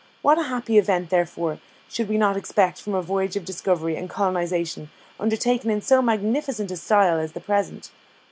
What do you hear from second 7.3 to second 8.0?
the present!